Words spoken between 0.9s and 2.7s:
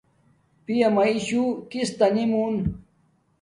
میشو کس تا نی مونا